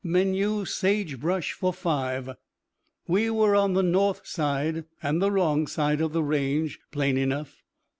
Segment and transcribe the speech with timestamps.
[0.03, 2.31] Menu: sage brush for five.
[3.07, 7.61] We were on the north side, and the wrong side, of the range, plain enough.